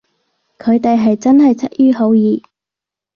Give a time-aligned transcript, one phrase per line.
[0.57, 2.41] 佢哋係真係出於好意